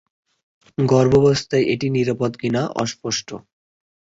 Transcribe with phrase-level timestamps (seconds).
[0.77, 3.29] গর্ভাবস্থায় এটি নিরাপদ কিনা তা অস্পষ্ট।